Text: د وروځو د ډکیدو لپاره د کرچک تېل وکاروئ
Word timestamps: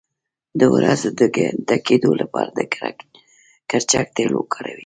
د 0.59 0.61
وروځو 0.73 1.07
د 1.19 1.21
ډکیدو 1.67 2.11
لپاره 2.21 2.49
د 2.57 2.59
کرچک 3.69 4.07
تېل 4.15 4.31
وکاروئ 4.35 4.77